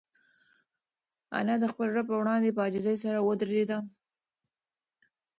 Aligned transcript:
انا 1.39 1.55
د 1.59 1.65
خپل 1.71 1.87
رب 1.97 2.05
په 2.11 2.15
وړاندې 2.21 2.49
په 2.55 2.61
عاجزۍ 2.65 2.95
سره 3.03 3.19
ودرېده. 3.27 3.77